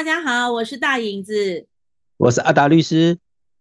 [0.00, 1.66] 大家好，我是大影子，
[2.16, 3.18] 我是阿达律师，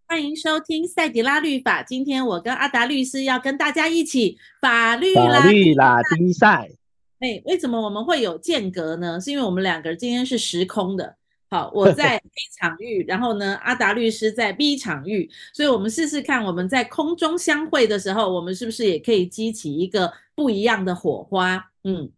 [0.07, 1.83] 欢迎收听赛迪拉律法。
[1.83, 6.71] 今天我跟阿达律师要跟大家一起法律法律拉丁赛。
[7.19, 9.19] 哎，为什么我们会有间隔呢？
[9.19, 11.17] 是因为我们两个今天是时空的。
[11.49, 12.23] 好， 我在 A
[12.57, 21.71] 场域，然后呢，阿达律师在 B 场域，所以我们试试看，我们在空中相会的时候，我们是不是也可以激起一个不一样的火花？
[21.83, 22.09] 嗯，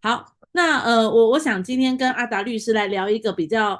[0.00, 0.35] 好。
[0.56, 3.78] 那呃，我我想今天跟阿达律师来聊一个比较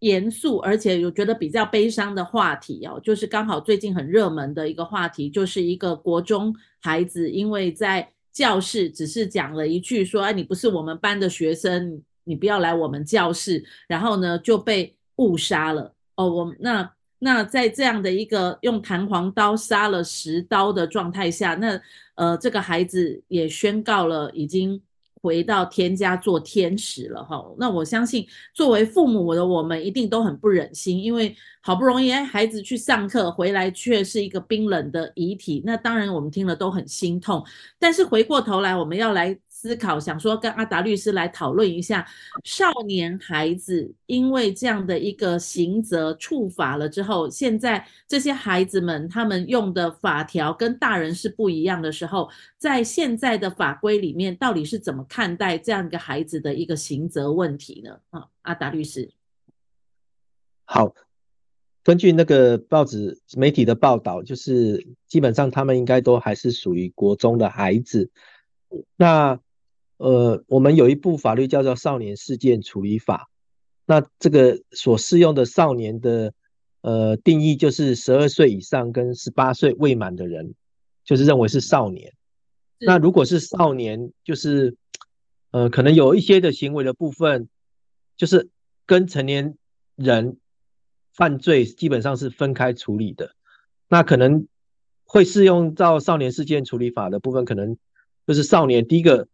[0.00, 16.28] 严肃，而且有觉得比较悲伤的话题哦，就是刚好最近很热门的一个话题，就是一个国中孩子因为在教室只是讲了一句说，哎，你不是我们班的学生，你不要来我们教室，然后呢就被误杀了哦。
[16.28, 16.90] 我那
[17.20, 21.80] 那在这样的一个用弹簧刀杀了十刀的状态下，那
[22.16, 24.82] 呃这个孩子也宣告了已经。
[25.26, 28.24] 回到天家做天使了哈，那我相信
[28.54, 37.44] 作为父母的我们一定都很不忍心，因为好不容易孩子去上课回来却是一个冰冷的遗体，那当然我们听了都很心痛。
[37.80, 39.36] 但是回过头来我们要来。
[39.58, 42.06] 思考想说跟阿达律师来讨论一下，
[42.44, 57.98] 少年孩子因为这样的一个刑责处罚了之后，现在这些孩子们他们用的法条跟大人是不一样的时候，在现在的法规里面，到底是怎么看待这样一个孩子的一个刑责问题呢？
[58.10, 59.10] 啊，阿达律师，
[60.66, 60.94] 好，
[61.82, 68.10] 根据那个报纸媒体的报道，就是基本上他们应该都还是属于国中的孩子，
[68.96, 69.40] 那。
[69.98, 73.30] 呃，我们有一部法律叫做《少年事件处理法》，
[73.86, 76.34] 那这个所适用的少年的
[76.82, 80.54] 呃定义就是十二岁以上跟十八岁未满的人，
[81.02, 82.12] 就是认为是少年。
[82.78, 84.76] 那如果是少年，就是
[85.50, 87.48] 呃可能有一些的行为的部分，
[88.18, 88.50] 就是
[88.84, 89.56] 跟成年
[89.94, 90.36] 人
[91.14, 93.30] 犯罪基本上是分开处理的。
[93.88, 94.46] 那可能
[95.04, 97.78] 会适用到《少年事件处理法》的部分，可能
[98.26, 99.26] 就是少年第一个。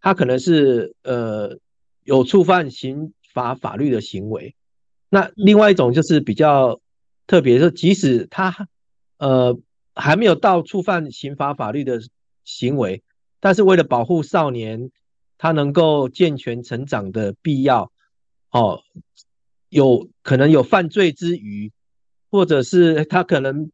[0.00, 1.58] 他可能是呃
[2.04, 4.54] 有触犯刑法法律的行为，
[5.08, 6.80] 那另外一种就是比较
[7.26, 8.68] 特别，是即使他
[9.18, 9.58] 呃
[9.94, 12.00] 还没有到触犯刑法法律的
[12.44, 13.02] 行为，
[13.40, 14.90] 但是为了保护少年
[15.36, 17.90] 他能够健全成长的必要，
[18.50, 18.80] 哦，
[19.68, 21.72] 有可能有犯罪之余，
[22.30, 23.70] 或者是他可能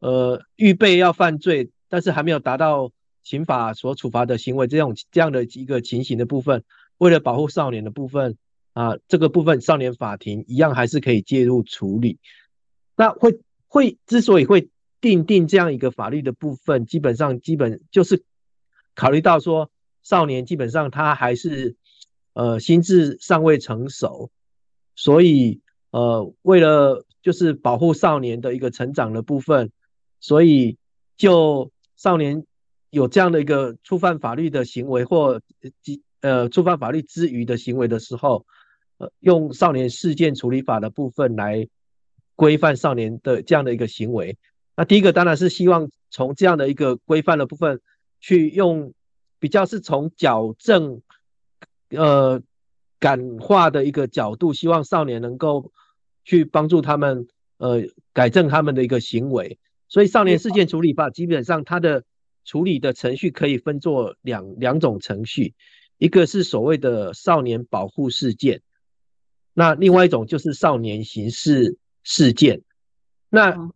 [0.00, 2.92] 呃预备要犯罪，但是还没有达到。
[3.22, 6.64] 刑法所处罚的行为，这种这样的一个情形的部分，
[6.98, 8.36] 为了保护少年的部分
[8.72, 12.18] 啊，这个部分少年法庭一样还是可以介入处理。
[12.96, 18.24] 那会会之所以会定定这样一个法律的部分，基本上基本就是
[18.94, 19.70] 考虑到说
[20.02, 21.76] 少年基本上他还是
[22.32, 24.30] 呃心智尚未成熟，
[24.96, 25.60] 所以
[25.90, 29.70] 呃为了就是保护少年的一个成长的部分，
[30.18, 30.76] 所以
[31.16, 32.44] 就少年。
[32.92, 35.40] 有这样的一个触犯法律的行为或
[36.20, 38.44] 呃触犯法律之余的行为的时候，
[38.98, 41.66] 呃，用少年事件处理法的部分来
[42.36, 44.36] 规范少年的这样的一个行为。
[44.76, 47.80] 那第一个当然是希望从这样的一个规范的部分
[48.20, 48.92] 去用
[49.38, 51.00] 比较是从矫正
[51.88, 52.42] 呃
[53.00, 55.72] 感化的一个角度，希望少年能够
[56.26, 57.26] 去帮助他们
[57.56, 59.58] 呃改正他们的一个行为。
[59.88, 62.04] 所以少年事件处理法基本上它的。
[62.44, 65.54] 处理的程序可以分作两两种程序，
[65.98, 68.62] 一个是所谓的少年保护事件，
[69.54, 72.62] 那另外一种就是少年刑事事件。
[73.28, 73.70] 那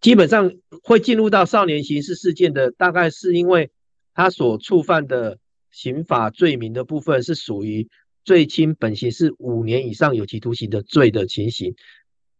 [0.00, 0.52] 基本上
[0.82, 3.70] 会进入到少年刑事事件的，大概是因为
[4.14, 5.38] 他所触犯的
[5.70, 7.88] 刑法罪名的部分是属于
[8.24, 11.74] 最轻本刑是五年以上有期徒刑的罪的情形，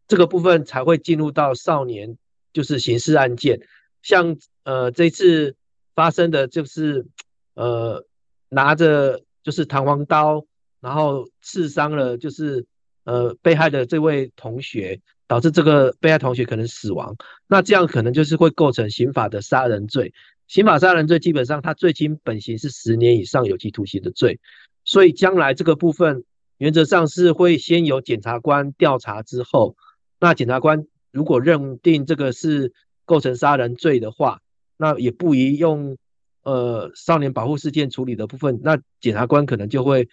[0.06, 2.18] 这个部分才会进入到少年
[2.52, 3.60] 就是刑事案件。
[4.02, 4.36] 像
[4.68, 5.56] 呃这次
[5.94, 7.06] 发生的就是
[7.54, 8.04] 呃
[8.50, 10.44] 拿着就是弹簧刀，
[10.82, 12.66] 然后刺伤了就是
[13.04, 17.16] 呃被害的这位同学，导致这个被害同学可能死亡。
[17.46, 20.12] 那这样可能就是会构成刑法的杀人罪。
[20.48, 24.38] 刑法杀人罪基本上它最轻本刑是十年以上有期徒刑的罪，
[24.84, 26.24] 所以将来这个部分
[26.58, 29.76] 原则上是会先由检察官调查之后，
[30.20, 32.74] 那检察官如果认定这个是。
[33.08, 34.42] 构成杀人罪的话，
[34.78, 35.98] 那也不宜用
[36.44, 40.08] 呃少年保护事件处理的部分，那检察官可能就会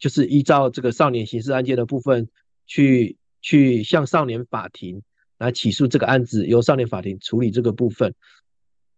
[0.00, 2.28] 就是依照这个少年刑事案件的部分
[2.66, 5.02] 去去向少年法庭
[5.38, 8.14] 来起诉这个案子，由少年法庭处理这个部分。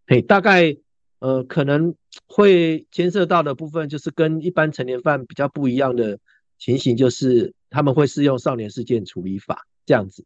[0.06, 0.76] 嘿，大概
[1.18, 1.94] 呃可能
[2.26, 6.18] 会牵涉到的部分就是跟一般成年犯比较不一样的
[6.58, 10.24] 情形，就是他们会适用少年事件处理法这样子。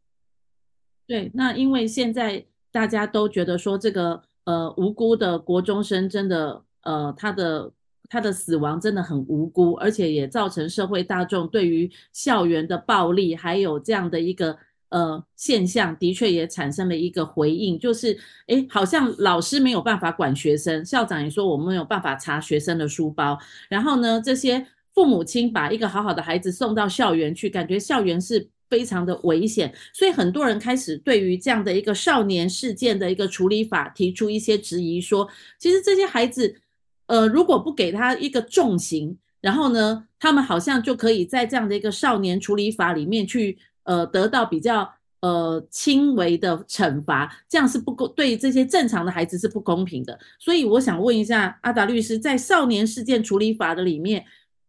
[1.05, 7.71] 对，那因为现在大家都觉得说这个呃无辜的国中生真的呃他的
[8.09, 14.57] 他的死亡真的很无辜，而且也造成社会大众对于校园的暴力还有这样的一个。
[14.89, 23.37] 呃，现象的确也产生了一个回应，就是，哎，好像老师没有办法管学生，校长也说我们没有办法查学生的书包，
[23.67, 35.27] 然后呢，这些父母亲把一个好好的孩子送到校园去，感觉校园是非常的危险，所以很多人开始对于这样的一个少年事件的一个处理法提出一些质疑，说，
[35.59, 36.61] 其实这些孩子，
[37.07, 43.57] 呃，如果不给他一个重刑，然后呢，他们好像就可以在这样的一个少年处理法里面去。
[43.87, 50.17] 呃，得到比较呃轻微的惩罚，这样是不公，对于这些正常的孩子是不公平的。
[50.39, 54.25] 所以我想问一下阿达律师，在少年事件处理法的里面，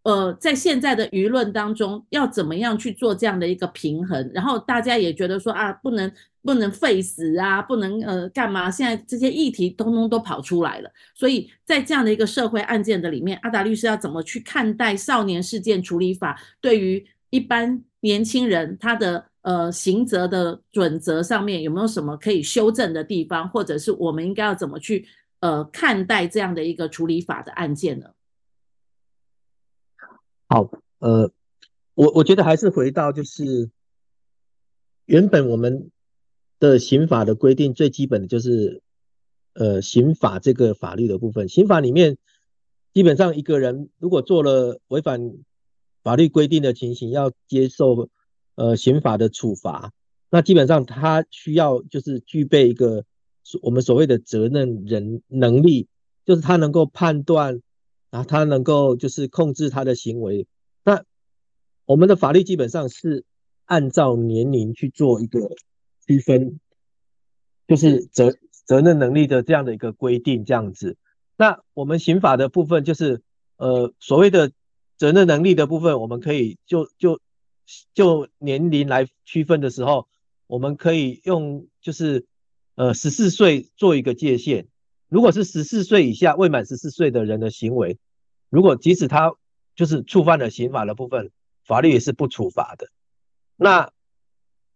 [0.07, 4.31] 呃，在现在的舆论当中，要怎么样去做这样的一个平衡？
[4.33, 6.09] 然后大家也觉得说啊，不能
[6.43, 8.71] 不能废死啊，不能呃干嘛？
[8.71, 10.89] 现在这些议题通通都跑出来了。
[11.13, 25.05] 所以在这样的一个社会案件的里面，阿达律师要怎么去看待少年事件处理法对于一般年轻人他的呃刑责的准则上面有没有什么可以修正的地方，或者是我们应该要怎么去
[25.41, 28.07] 呃看待这样的一个处理法的案件呢？
[30.49, 31.31] 好，呃，
[31.95, 33.71] 我我觉得还是回到就是
[35.05, 35.91] 原本我们
[36.59, 38.83] 的刑法的规定，最基本的就是
[39.55, 42.19] 呃刑法这个法律的部分，刑法里面
[42.93, 45.35] 基本上一个人如果做了违反。
[46.03, 48.09] 法律规定的情形要接受
[48.55, 49.93] 呃刑法的处罚，
[50.31, 53.05] 那基本上他需要就是具备一个
[53.61, 55.89] 我们所谓的责任人能力，
[56.25, 57.61] 就是他能够判断，
[58.17, 60.47] 啊，他能够就是控制他的行为。
[60.85, 61.05] 那
[61.85, 63.25] 我们的法律基本上是
[63.65, 65.51] 按照年龄去做一个
[66.07, 66.61] 区分，
[67.69, 68.35] 就是责
[68.67, 70.97] 责任能力的这样的一个规定这样子。
[71.37, 73.23] 那我们刑法的部分就是
[73.57, 74.53] 呃所谓的。
[74.99, 77.21] 责任能力的部分，我们可以就就
[77.93, 80.09] 就年龄来区分的时候，
[80.47, 82.25] 我们可以用就是
[82.77, 84.69] 呃十四岁做一个界限。
[85.11, 87.99] 如果是十四岁以下未满十四岁的人的行为，
[88.57, 89.35] 如果即使他
[89.75, 91.31] 就是触犯了刑法的部分，
[91.63, 92.89] 法律也是不处罚的。
[93.57, 93.93] 那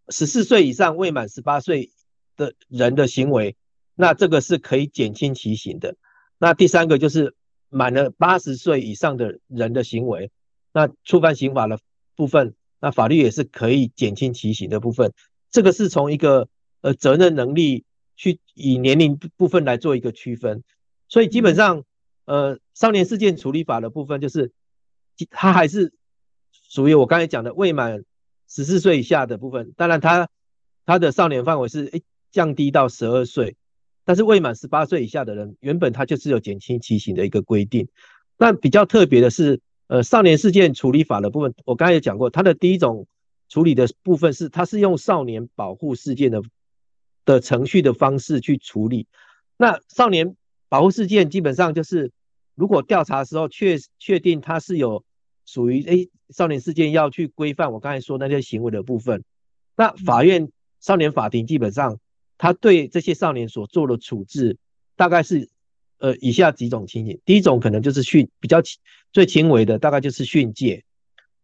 [0.09, 1.91] 十四岁以上未满十八岁
[2.37, 3.57] 的人的行为，
[3.95, 5.97] 那这个是可以减轻其刑的。
[6.39, 7.35] 那第三个就是。
[7.73, 10.33] 满了八十岁以上的人的行为，
[10.73, 11.79] 那触犯刑法的
[12.17, 15.13] 部分，那法律也是可以减轻其刑的部分。
[15.53, 16.49] 这个是从一个
[16.81, 17.85] 呃责任能力
[18.17, 20.65] 去以年龄部分来做一个区分。
[21.09, 21.85] 所以基本上，
[22.31, 24.53] 呃，少年事件处理法的部分就是，
[25.31, 25.93] 它还是
[26.53, 28.05] 属于我刚才讲的未满
[28.47, 29.73] 十四岁以下的部分。
[29.77, 30.31] 当然它，它
[30.87, 33.57] 它的少年范围是诶降低到十二岁。
[34.05, 37.89] 但是未满十八岁以下的人，原本他就是有减轻其刑的一个规定。
[38.37, 43.09] 但比较特别的是，呃，少年事件处理法的部分，我刚才也讲过，它的第一种
[43.49, 46.43] 处理的部分是，它是用少年保护事件的
[47.25, 49.09] 的程序的方式去处理。
[49.57, 50.37] 那少年
[50.69, 52.11] 保护事件基本上就是，
[52.61, 55.03] 如果调查的时候确确定他是有
[55.47, 59.25] 属于诶少年事件要去规范我刚才说那些行为的部分，
[59.75, 61.99] 那法院少年法庭基本上。
[62.43, 64.57] 他对这些少年所做的处置，
[64.97, 65.51] 大概是
[65.99, 67.21] 呃以下几种情形。
[67.27, 68.81] 第一种可能就是训，比较轻
[69.13, 70.83] 最轻微的，大概就是训诫，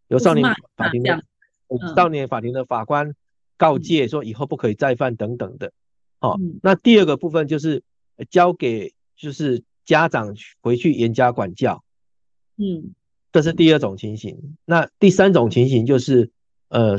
[0.08, 0.42] 由少年
[0.74, 1.22] 法庭的、
[1.68, 3.14] 嗯、少年法庭的法官
[3.58, 5.70] 告诫说以后不可以再犯等等的。
[6.18, 7.82] 好、那第二个部分就是
[8.30, 11.82] 交给就是家长回去严加管教。
[12.56, 12.94] 嗯，
[13.32, 14.58] 这是第二种情形。
[14.66, 16.30] 那第三种情形就是
[16.68, 16.96] 呃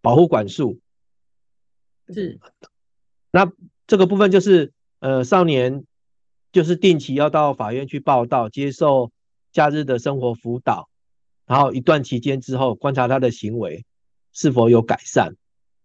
[0.00, 0.78] 保护管束。
[2.12, 2.38] 是。
[3.32, 3.50] 那
[3.86, 5.84] 这个部分就是，呃，少年
[6.52, 9.10] 就是定期要到法院去报到，接受
[9.50, 10.88] 假日的生活辅导，
[11.46, 13.84] 然后一段期间之后，观察他的行为
[14.32, 15.34] 是否有改善。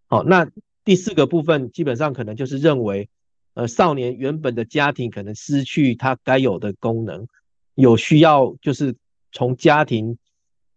[0.08, 0.50] 好，那
[0.84, 3.10] 第四个部分基本上可能就是认为，
[3.60, 7.28] 呃，少年原本的家庭可能失去他该有的功能，
[7.76, 8.96] 有需要就是
[9.32, 10.18] 从家庭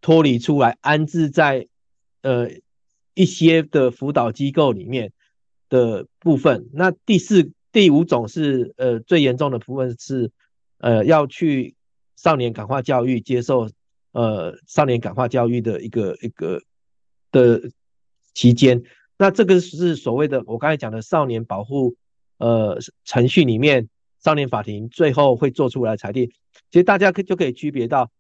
[0.01, 1.69] 脱离出来，安置在
[2.23, 2.51] 呃
[3.15, 5.13] 一些的辅导机构里面。
[5.69, 10.31] 的部分，那第四、第五种是呃最严重的部分是
[10.77, 11.75] 呃要去
[12.15, 13.71] 少年感化教育，接受
[14.13, 16.61] 呃少年感化教育的一个一个
[17.31, 17.71] 的
[18.35, 18.83] 期间，
[19.17, 21.95] 那这个是所谓的我刚才讲的少年保护
[22.43, 26.31] 呃程序里面，少年法庭最后会做出来裁定。
[26.71, 28.11] 其实大家可就可以区别到，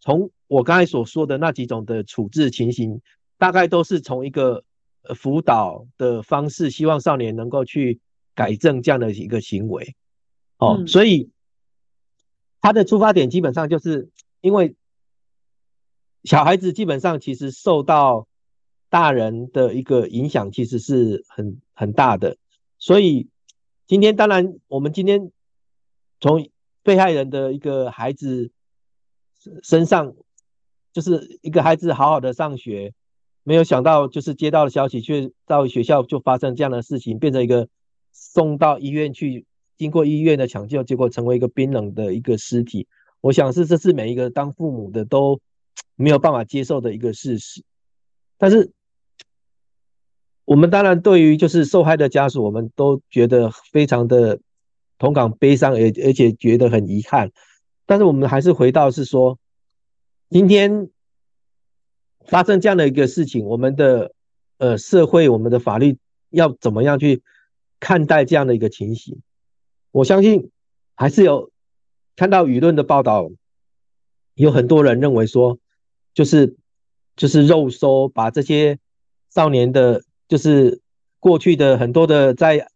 [0.00, 3.00] 从我刚才所说的那几种的处置情形。
[3.38, 4.62] 大概都是从一个
[5.16, 7.98] 辅导的方式，希望少年能够去
[8.36, 9.96] 改正这样的一个行为。
[10.58, 11.28] 哦，嗯、所以
[12.60, 14.10] 他的出发点基本上就是
[14.42, 14.76] 因为
[16.22, 18.28] 小孩子基本上其实受到
[18.90, 22.36] 大人的一个影响，其实是很很大的。
[22.78, 23.26] 所以
[23.92, 25.30] 今天当然我们今天
[26.18, 26.48] 从
[26.82, 28.50] 被害人的一个孩子
[29.62, 30.14] 身上，
[30.94, 32.94] 就是一个孩子好好的上学，
[33.42, 37.68] 没有想到就是接到了消息，却到学校就发生这样的事情，变成一个
[38.12, 39.44] 送到医院去，
[39.76, 42.88] 经过医院的抢救，结果成为一个冰冷的一个尸体。
[43.20, 45.38] 我想是这是每一个当父母的都
[45.96, 47.62] 没有办法接受的一个事实。
[48.38, 48.72] 但是
[50.44, 54.40] 我们当然对于就是受害的家属，我们都觉得非常的。
[54.98, 57.32] 同感悲伤，而而且觉得很遗憾，
[57.86, 59.36] 但是我们还是回到是说，
[60.30, 60.90] 今天
[62.24, 64.12] 发生这样的一个事情，我们的
[64.58, 65.98] 呃社会，我们的法律
[66.30, 67.20] 要怎么样去
[67.80, 69.20] 看待这样的一个情形？
[69.90, 70.52] 我相信
[70.94, 71.50] 还是有
[72.14, 73.28] 看到舆论的报道，
[74.34, 75.58] 有很多人认为说，
[76.14, 76.54] 就是
[77.16, 78.78] 就是肉搜，把这些
[79.30, 80.80] 少年的，就是
[81.20, 82.66] 过去的很多的在。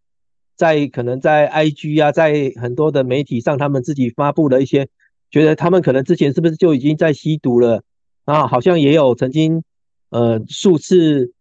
[0.59, 4.89] 在可能在 IG 啊，在很多的媒体上，他们自己发布了一些，
[5.31, 7.83] 觉得他们可能之前是不是就已经在吸毒了
[8.25, 8.47] 啊？
[8.47, 9.63] 好像也有曾经，
[10.09, 11.35] 呃，数次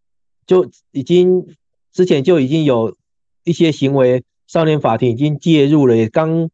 [0.46, 1.48] 就已经
[1.94, 2.98] 之前就已经有
[3.46, 6.50] 一些行为，少年法庭已经介入了，也刚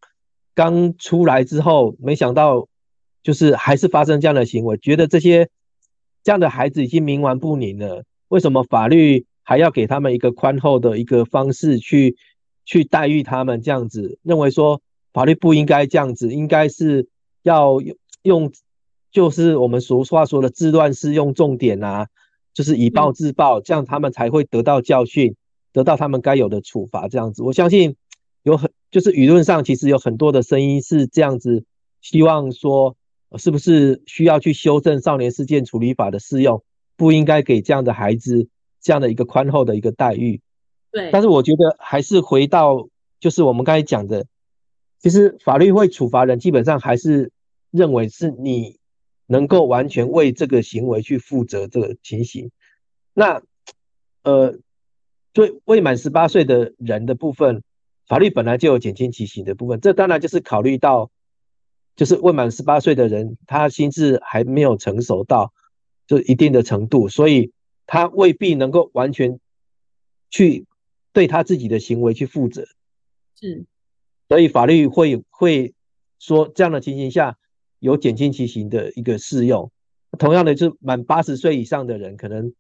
[0.53, 2.67] 刚出来之后，没想到
[3.23, 5.49] 就是还是发生这样的行为，觉得这些
[6.23, 12.15] 这样的孩子已经冥顽不灵了，为什么法律还要给他们一个宽厚的一个方式去？
[12.63, 14.81] 去待遇他们这样子，认为说
[15.11, 17.09] 法律不应该这样子，应该是
[17.41, 17.77] 要
[18.21, 18.53] 用，
[19.11, 22.07] 就是我们俗话说的治乱世用重典啊，
[22.53, 25.35] 就是以暴制暴，这样他们才会得到教训，
[25.73, 27.07] 得到他们该有的处罚。
[27.09, 27.95] 这样子，我相信
[28.43, 31.65] 有很就是舆论上其实有很多的声音是这样子，
[31.99, 32.95] 希望说
[33.37, 36.63] 是不是需要去修正少年事件处理法的适用，
[36.95, 38.47] 不应该给这样的孩子
[38.81, 40.41] 这样的一个宽厚的一个待遇。
[40.91, 44.25] 对，但是我觉得还是回到，就是我们刚才讲的，
[44.99, 47.31] 其实法律会处罚人，基本上还是
[47.69, 48.77] 认为是你
[49.27, 52.51] 能够完全为这个行为去负责这个情形。
[53.13, 53.41] 那，
[54.23, 54.57] 呃，
[55.31, 57.63] 对未满十八岁的人的部分，
[58.07, 61.09] 法律本来就有减轻其刑的部分，这当然就是考虑到，
[61.95, 65.53] 就是未满十八岁的人，他心智还没有成熟到
[66.05, 67.53] 就一定的程度，所以
[67.91, 69.39] 他未必能够完全
[70.29, 70.65] 去。
[71.13, 72.65] 对他自己的行为去负责，
[73.37, 73.65] 是，
[74.29, 75.73] 所以法律会会
[76.19, 77.37] 说这样的情形下
[77.79, 79.69] 有减轻其刑的一个适用。
[80.17, 82.53] 同样的，就是满八十岁以上的人，可能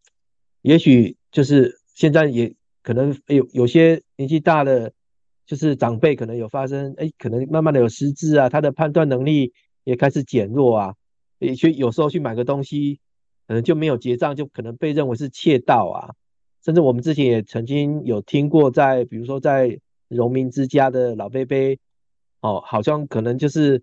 [0.61, 4.91] 也许就是现在也可能有有些年纪大的，
[5.45, 9.53] 就是长辈可能有发生，哎，可能慢慢的有失智啊，他的判断能力
[9.85, 10.95] 也开始减弱啊，
[11.39, 12.99] 也许有时候去买个东西，
[13.47, 16.15] 可能就没有结账，就可能被认为是窃盗啊。
[16.63, 21.57] 甚至我们之前也曾经有听过，在比如说在荣民之家的老伯伯，
[22.41, 23.81] 哦，好像可能就是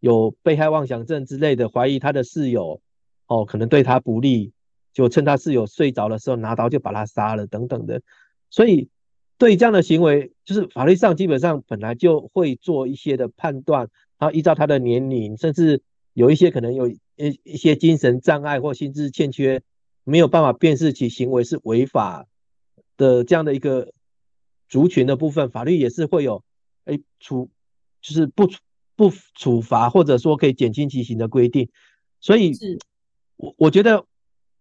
[0.00, 2.80] 有被害妄想症之类的，怀疑他的室友，
[3.26, 4.52] 哦，可能对他不利，
[4.92, 8.00] 就趁他室友睡着的时候拿刀就把他杀了等等的。
[8.48, 8.88] 所以
[9.36, 15.82] 对这样的行为，就是法律上基本上本来就会做一些的判断，然后依照他的年龄，甚至
[16.14, 16.98] 有一些可能有一
[17.42, 19.62] 一些精神障碍或心智欠缺。
[20.06, 22.26] 没有办法辨识其行为是违法
[22.98, 23.94] 的这样的一个
[24.68, 26.44] 族群的部分，法律也是会有
[26.84, 27.50] 诶处，
[28.02, 28.50] 就是不
[28.96, 31.70] 不处罚或者说可以减轻其刑的规定。
[32.20, 32.52] 所以，
[33.36, 34.04] 我我觉得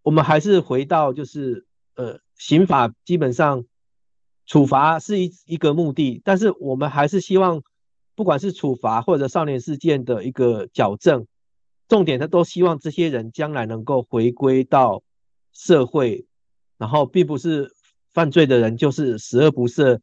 [0.02, 3.66] 我们还是回到就是呃刑法基本上
[4.46, 7.64] 处罚是一一个目的，但是我们还是希望
[8.16, 11.28] 不管是处罚或者少年事件的一个矫正，
[11.94, 15.04] 重点他都希望这些人将来能够回归到。
[15.56, 16.26] 社会，
[16.80, 17.72] 然后并不是
[18.12, 20.00] 犯罪的人就是十恶不赦，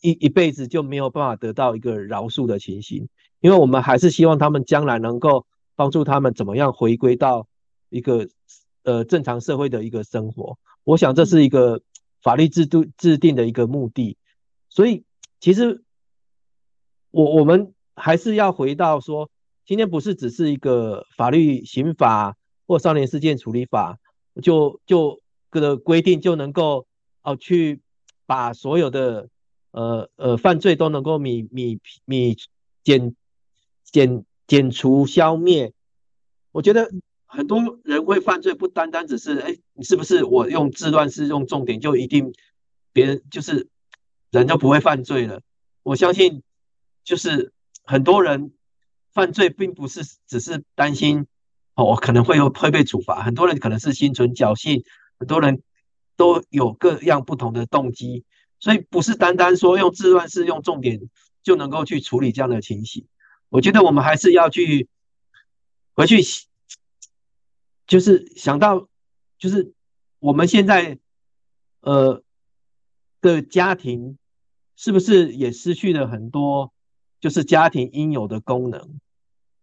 [0.00, 3.08] 一一辈子就没有办法得到一个饶恕的情形，
[3.40, 7.48] 因为我们还是希望他们将来能够帮助他们怎么样回归到
[7.88, 8.28] 一个
[8.84, 10.56] 呃正常社会的一个生活。
[10.84, 11.82] 我想这是一个
[12.22, 14.16] 法律制度制定的一个目的，
[14.68, 15.02] 所以
[15.40, 15.82] 其实
[17.10, 19.32] 我我们还是要回到说，
[19.70, 22.36] 今天不是只是一个法律刑法
[22.66, 24.00] 或少年事件处理法。
[24.42, 26.88] 就就个的规定就能够
[27.22, 27.80] 哦、去
[28.26, 29.28] 把所有的
[29.70, 32.36] 呃呃犯罪都能够米米米
[32.82, 33.14] 减
[33.84, 35.72] 减减除消灭，
[36.50, 36.90] 我觉得
[37.26, 42.32] 很多人会犯罪，不单单只是哎，你是不是我用字乱是用重点就一定
[42.92, 43.68] 别人就是
[44.32, 45.42] 人就不会犯罪了？
[45.84, 46.42] 我相信
[47.04, 47.52] 就是
[47.84, 48.50] 很多人
[49.12, 51.26] 犯罪并不是只是担心
[51.74, 54.84] 哦，可能会有会被处罚，很多人可能是心存侥幸，
[55.18, 55.62] 很多人
[56.16, 58.24] 都有各样不同的动机，
[58.58, 61.00] 所以不是单单说用字乱式用重点
[61.42, 63.06] 就能够去处理这样的情形。
[63.48, 64.88] 我觉得我们还是要去
[65.94, 66.22] 回去。
[67.86, 68.88] 就是想到，
[69.36, 69.74] 就是
[70.20, 71.00] 我们现在，
[71.80, 72.22] 呃
[73.20, 74.16] 的家庭
[74.76, 76.72] 是不是也失去了很多，
[77.20, 78.98] 就是家庭应有的功能？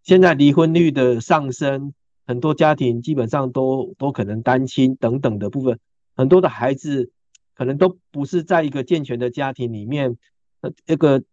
[0.03, 1.93] 现在离婚率的上升，
[2.25, 5.79] 很多家庭基本上都都可能单亲等等的部分，
[6.15, 7.11] 很多的孩子
[7.53, 10.17] 可能都不是在一个健全的家庭里面，
[10.61, 11.23] 呃，一个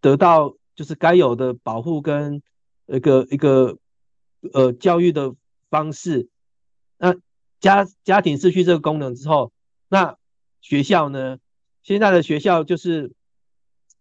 [0.00, 2.42] 得到就是该有的保护跟
[2.86, 3.78] 一个一个
[4.52, 5.34] 呃教育的。
[5.70, 6.28] 方式，
[6.98, 7.14] 那
[7.60, 9.52] 家家庭失去这个功能之后，
[9.88, 10.16] 那
[10.60, 11.38] 学校呢？
[11.84, 13.12] 现在的学校就是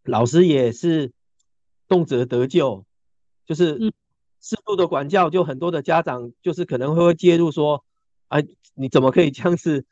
[0.01, 1.11] 老师也是
[1.89, 2.86] 动辄得救，
[3.46, 3.77] 就是
[4.39, 7.84] 适度的管教，就很多的家长就是可能会介入说，
[8.29, 9.86] 哎，你怎么可以这样子？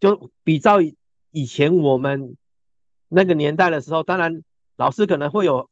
[0.00, 0.78] 就比照
[1.30, 2.36] 以前我们
[3.08, 4.42] 那个年代的时候，当然
[4.76, 5.68] 老师可能会有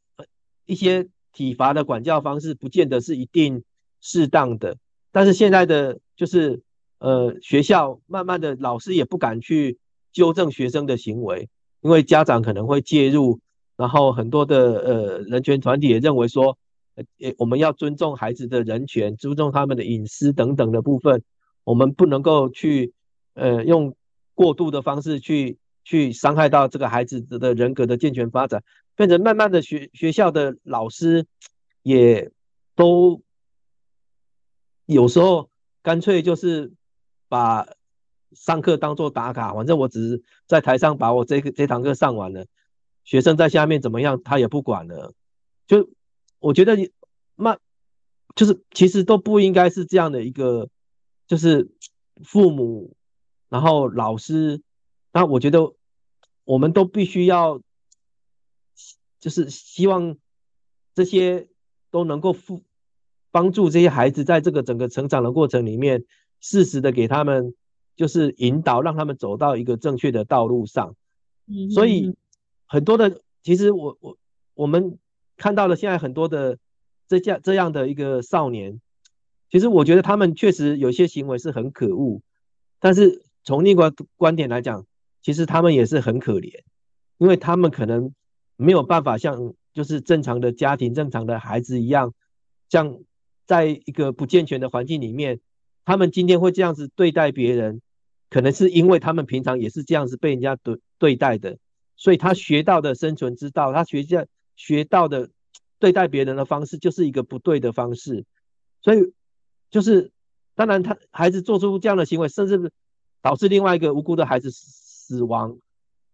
[0.65, 3.63] 一些体罚的管教方式，不见得是一定
[4.01, 4.77] 适当的。
[5.11, 6.61] 但是现在的就是，
[6.97, 9.77] 呃，学校慢慢的，老师也不敢去
[10.11, 11.49] 纠正学生的行为，
[11.81, 13.39] 因为家长可能会介入，
[13.77, 16.57] 然后很多的呃人权团体也认为说，
[16.95, 17.03] 呃，
[17.37, 21.23] 我们要尊重孩子的人权，尊重他们的隐私等等的部分，
[21.63, 22.93] 我们不能够去，
[23.33, 23.95] 呃，用
[24.33, 28.63] 过度的方式去去伤害到这个孩子的人格的健全发展，
[28.95, 31.25] 变成慢慢的学学校的老师
[31.83, 32.31] 也
[32.75, 33.21] 都。
[34.87, 35.49] 有时候
[35.81, 36.71] 干脆就是
[37.27, 37.65] 把
[38.33, 42.45] 上课当做打卡，反正我只是在台上把我这个这堂课上完了，
[43.05, 45.13] 学生在下面怎么样他也不管了。
[45.65, 45.89] 就
[46.39, 46.75] 我觉得
[47.35, 47.57] 那
[48.35, 50.67] 就是其实都不应该是这样的一个，
[51.25, 51.71] 就是
[52.25, 52.93] 父母，
[53.47, 54.61] 然后老师，
[55.13, 55.73] 那我觉得
[56.43, 57.61] 我们都必须要，
[59.21, 60.17] 就是希望
[60.93, 61.47] 这些
[61.89, 62.61] 都能够付。
[63.31, 66.05] 帮助这些孩子在这个整个成长的过程里面，
[66.39, 67.53] 适时的给他们
[67.97, 70.95] 就是引导，让他们走到一个正确的道路上。
[71.45, 72.15] 嗯，所以
[72.65, 74.17] 很多的，其实我我
[74.53, 74.99] 我们
[75.37, 76.57] 看到了现在很多的
[77.07, 78.79] 这样这样的一个少年，
[79.49, 82.21] 其实我觉得他们确实有些行为是很可恶，
[82.79, 84.85] 但是从另一个观点来讲，
[85.21, 86.61] 其实他们也是很可怜，
[87.17, 88.13] 因为他们可能
[88.55, 92.13] 没有办法像就是正常的家庭、正常的孩子一样，
[92.69, 92.99] 像。
[93.47, 95.39] 在一个不健全的环境里面，
[95.85, 97.79] 他们今天会这样子对待别人，
[98.31, 101.59] 可能是因为他们平常也是这样子被人家对对待的，
[101.95, 105.29] 所以他学到的生存之道，他学下学到的
[105.79, 108.25] 对待别人的方式，就是一个不对的方式，
[108.81, 109.13] 所以
[109.69, 110.11] 就是
[110.55, 112.71] 当然他孩子做出这样的行为，甚至
[113.21, 115.57] 导致另外一个无辜的孩子死亡，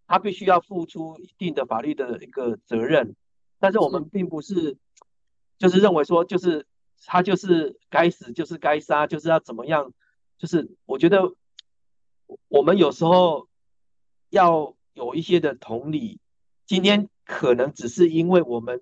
[0.07, 3.15] 他必须要付出一定的法律的一个责任，
[3.59, 4.77] 但是我们并不是
[5.57, 6.65] 就是认为说就是。
[7.07, 9.91] 他就是该死，就是该杀，就是要怎么样？
[10.37, 11.33] 就是我觉得
[12.47, 13.47] 我们有时候
[14.29, 16.19] 要有一些的同理。
[16.65, 18.81] 今天可能只是因为我们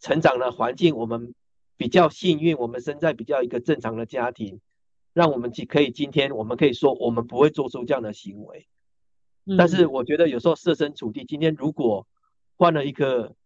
[0.00, 1.34] 成长的环境，我们
[1.76, 4.60] 比较幸运，我们生在比较一个正常的家庭，
[5.12, 8.66] 让我们可以今天我们可以说我们不会做出这样的行为。
[9.56, 12.06] 但是我觉得有时候设身处地，今天如果
[12.56, 13.36] 换了一个，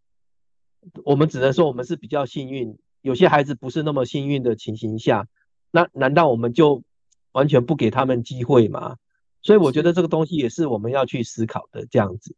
[1.04, 2.78] 我们只能说我们是比较幸运。
[3.02, 5.26] 有些孩子不是那么幸运的情形下，
[5.70, 6.82] 那难道我们就
[7.32, 8.96] 完全不给他们机会吗？
[9.42, 11.86] 所以我觉得这个东西也是我们要去思考的。
[11.90, 12.34] 这样子，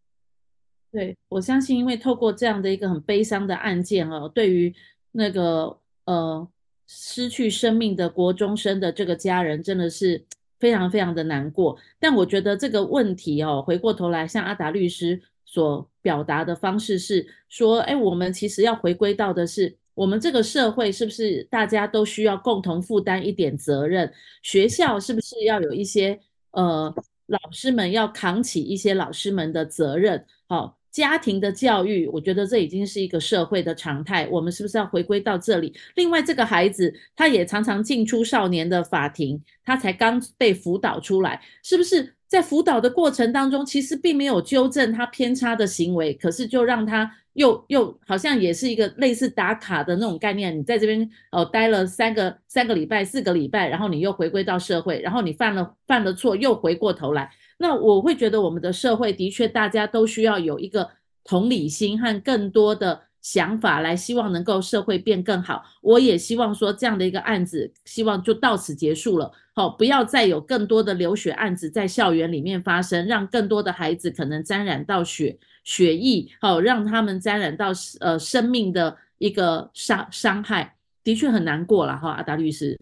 [0.90, 4.74] 对，我相信，因为透过这样的一个很悲伤的案件哦，对于
[5.10, 6.48] 那个呃
[6.86, 10.24] 失去生命的国中生的这个家人，真的是
[10.60, 11.78] 非常非常的难过。
[11.98, 19.76] 但我觉得这个问题哦，回过头来，像阿达律师所表达的方式是说，哎，我们其实要回归到的是。
[19.94, 24.10] 我们这个社会是不是大家都需要共同负担一点责任？
[24.42, 26.18] 学校是不是要有一些
[26.52, 26.94] 呃
[27.26, 30.24] 老师们要扛起一些老师们的责任？
[30.46, 34.28] 好，家庭的教育，我觉得这已经是一个社会的常态。
[34.30, 35.72] 我们是不是要回归到这里？
[35.94, 60.88] 另外，这个孩子他也常常进出少年的法庭，他才刚被辅导出来，是不是在辅导的过程当中，其实并没有纠正他偏差的行为，可是就让他又又好像也是一个类似打卡的那种概念，你在这边哦待了三个三个礼拜、四个礼拜，然后你又回归到社会，然后你犯了犯了错又回过头来，那我会觉得我们的社会的确大家都需要有一个
[61.25, 63.03] 同理心和更多的。
[63.23, 65.62] 想法来，希望能够社会变更好。
[65.81, 69.31] 我也希望说这样的一个案子，希望就到此结束了。
[69.55, 82.12] 好，不要再有更多的流血案子在校园里面发生，让更多的孩子可能沾染到血血液，好，让他们沾染到呃生命的一个伤伤害，的确很难过了哈。
[82.12, 82.79] 阿达律师，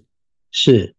[0.51, 0.95] 是，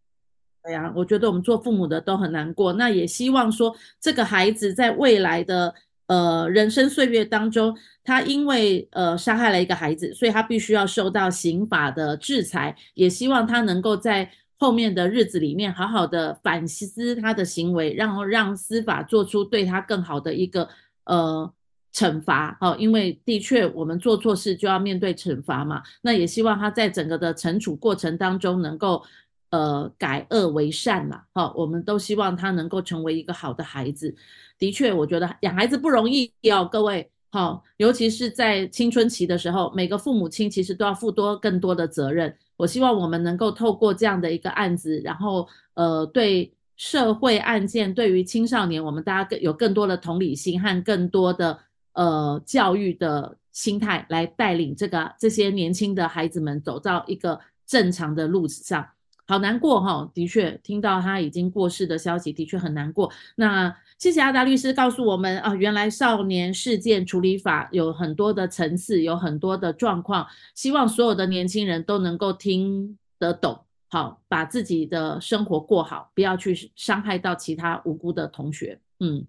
[0.63, 2.73] 对呀，我觉得我们做父母的都很难过。
[2.73, 5.73] 那也希望说这个孩子在未来的。
[6.07, 12.75] 呃，人生岁月当中，他因为呃杀害了一个孩子，所以他必须要受到刑法的制裁。
[12.95, 20.67] 也希望他能够在后面的日子里面好好的反思他的行为，然后让司法做出对他更好的一个
[21.05, 21.49] 呃
[21.93, 22.57] 惩罚。
[22.61, 25.81] 哦，因为的确我们做错事就要面对惩罚嘛。
[26.01, 29.03] 那也希望他在整个的惩处过程当中能够
[29.49, 31.25] 呃改恶为善啦。
[31.33, 34.15] 好，哦，我们都希望他能够成为一个好的孩子。
[34.57, 42.35] 的确，我觉得养孩子不容易哦，各位好，尤其是在青春期的时候，每个父母亲其实都要负多更多的责任。
[42.57, 51.57] 我希望我们能够透过这样的一个案子，然后呃，对社会案件，对于青少年，我们大家更有更多的同理心和更多的
[51.93, 58.87] 呃教育的心态，来带领这个这些年轻的孩子们走到一个正常的路子上。
[59.27, 63.09] 好难过哈，的确听到他已经过世的消息，的确很难过。
[63.35, 70.27] 那谢谢阿达律师告诉我们啊，原来少年事件处理法有很多的层次，有很多的状况。
[70.53, 78.77] 希望所有的年轻人都能够听得懂，好，把自己的生活过好，不要去伤害到其他无辜的同学。
[78.99, 79.25] 嗯，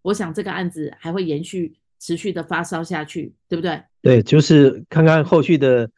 [0.00, 3.80] 我想这个案子还会延续、持续的发烧下去，对不对？
[4.02, 5.88] 对，就是看看后续的。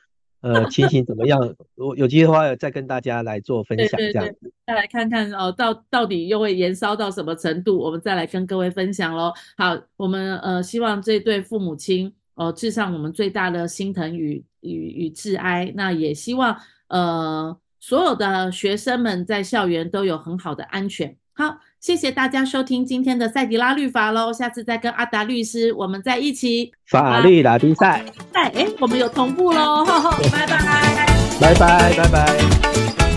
[0.44, 1.40] 呃，情形怎么样？
[1.74, 4.30] 我有机会的话再跟大家来做分享，这样子。
[4.42, 7.78] 对对对，再来看看哦，到到底又会延烧到什么程度？
[7.78, 9.32] 我们再来跟各位分享喽。
[9.56, 15.72] 好，我们呃希望这对父母亲哦致上我们最大的心疼与与与致哀。
[15.74, 16.54] 那也希望
[16.88, 21.16] 呃所有的学生们在校园都有很好的安全。
[21.34, 21.58] 好。
[21.80, 28.48] 谢谢大家收听今天的赛迪拉律法喽，下次再跟阿达律师我们再一起法律打比赛赛。
[28.54, 29.84] 哎，我们有同步喽，
[30.32, 31.06] 拜拜，
[31.38, 33.13] 拜拜，拜拜。